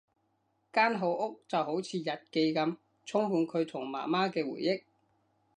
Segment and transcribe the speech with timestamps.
[0.73, 4.83] 間好屋就好似日記噉，充滿佢同媽媽嘅回憶